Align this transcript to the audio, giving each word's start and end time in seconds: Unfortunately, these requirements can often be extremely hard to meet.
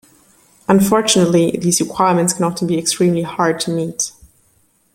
Unfortunately, 0.67 1.51
these 1.61 1.79
requirements 1.79 2.33
can 2.33 2.43
often 2.45 2.65
be 2.67 2.75
extremely 2.79 3.21
hard 3.21 3.59
to 3.59 3.69
meet. 3.69 4.11